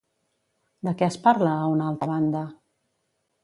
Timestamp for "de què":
0.87-1.05